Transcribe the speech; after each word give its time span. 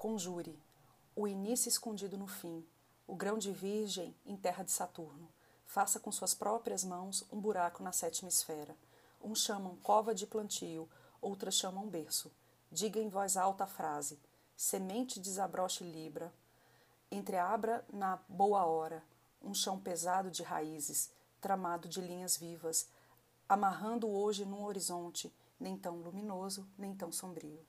Conjure, 0.00 0.58
o 1.14 1.28
início 1.28 1.68
escondido 1.68 2.16
no 2.16 2.26
fim, 2.26 2.64
o 3.06 3.14
grão 3.14 3.36
de 3.36 3.52
virgem 3.52 4.16
em 4.24 4.34
terra 4.34 4.64
de 4.64 4.70
Saturno. 4.70 5.28
Faça 5.66 6.00
com 6.00 6.10
suas 6.10 6.32
próprias 6.32 6.82
mãos 6.82 7.22
um 7.30 7.38
buraco 7.38 7.82
na 7.82 7.92
sétima 7.92 8.30
esfera. 8.30 8.74
Uns 9.22 9.42
chamam 9.42 9.76
cova 9.82 10.14
de 10.14 10.26
plantio, 10.26 10.88
outras 11.20 11.54
chamam 11.54 11.86
berço. 11.86 12.32
Diga 12.72 12.98
em 12.98 13.10
voz 13.10 13.36
alta 13.36 13.64
a 13.64 13.66
frase: 13.66 14.18
semente 14.56 15.20
desabroche 15.20 15.84
libra. 15.84 16.32
Entreabra 17.10 17.84
na 17.92 18.18
boa 18.26 18.64
hora 18.64 19.04
um 19.42 19.52
chão 19.52 19.78
pesado 19.78 20.30
de 20.30 20.42
raízes, 20.42 21.10
tramado 21.42 21.86
de 21.86 22.00
linhas 22.00 22.38
vivas, 22.38 22.88
amarrando 23.46 24.08
hoje 24.08 24.46
num 24.46 24.64
horizonte 24.64 25.30
nem 25.60 25.76
tão 25.76 25.96
luminoso, 25.96 26.66
nem 26.78 26.94
tão 26.94 27.12
sombrio. 27.12 27.60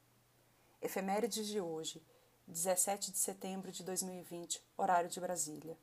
Efemérides 0.82 1.46
de 1.46 1.60
hoje, 1.60 2.02
17 2.52 3.14
de 3.14 3.18
setembro 3.18 3.72
de 3.72 3.82
2020, 3.82 4.62
horário 4.78 5.10
de 5.10 5.22
Brasília. 5.22 5.78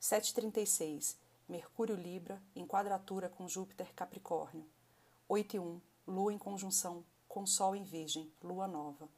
7h36, 0.00 1.16
Mercúrio 1.48 1.96
Libra, 1.96 2.40
em 2.54 2.64
quadratura 2.64 3.28
com 3.28 3.48
Júpiter 3.48 3.92
Capricórnio. 3.96 4.64
8 5.28 5.56
e 5.56 5.58
1, 5.58 5.80
Lua 6.06 6.32
em 6.32 6.38
conjunção 6.38 7.04
com 7.26 7.44
Sol 7.44 7.74
em 7.74 7.82
Virgem, 7.82 8.32
Lua 8.40 8.68
Nova. 8.68 9.08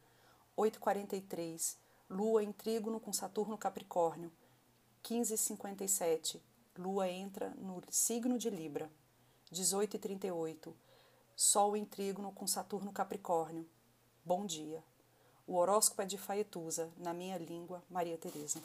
8h43, 0.56 1.76
Lua 2.08 2.42
em 2.42 2.50
trígono 2.50 2.98
com 2.98 3.12
Saturno 3.12 3.58
Capricórnio. 3.58 4.32
15h57, 5.04 6.40
Lua 6.78 7.10
entra 7.10 7.50
no 7.58 7.82
signo 7.90 8.38
de 8.38 8.48
Libra. 8.48 8.90
18h38, 9.52 10.72
Sol 11.36 11.76
em 11.76 11.84
trígono 11.84 12.32
com 12.32 12.46
Saturno 12.46 12.90
Capricórnio. 12.90 13.68
Bom 14.24 14.46
dia. 14.46 14.82
O 15.48 15.54
horóscopo 15.54 16.02
é 16.02 16.04
de 16.04 16.18
Faetusa, 16.18 16.90
na 16.98 17.14
minha 17.14 17.38
língua, 17.38 17.80
Maria 17.88 18.18
Teresa. 18.18 18.58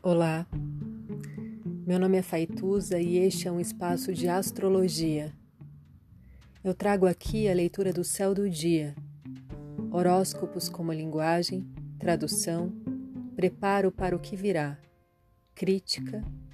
Olá, 0.00 0.46
meu 1.84 1.98
nome 1.98 2.16
é 2.16 2.22
Faituza 2.22 3.00
e 3.00 3.16
este 3.16 3.48
é 3.48 3.50
um 3.50 3.58
espaço 3.58 4.14
de 4.14 4.28
astrologia. 4.28 5.34
Eu 6.62 6.74
trago 6.74 7.06
aqui 7.06 7.48
a 7.48 7.54
leitura 7.54 7.92
do 7.92 8.04
céu 8.04 8.36
do 8.36 8.48
dia, 8.48 8.94
horóscopos 9.90 10.68
como 10.68 10.92
linguagem, 10.92 11.66
tradução, 11.98 12.72
preparo 13.34 13.90
para 13.90 14.14
o 14.14 14.20
que 14.20 14.36
virá, 14.36 14.78
crítica 15.56 16.22